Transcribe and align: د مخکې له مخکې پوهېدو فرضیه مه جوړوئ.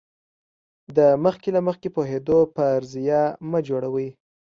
د 0.95 0.99
مخکې 1.25 1.49
له 1.55 1.61
مخکې 1.67 1.87
پوهېدو 1.95 2.37
فرضیه 2.55 3.23
مه 3.49 3.59
جوړوئ. 3.67 4.09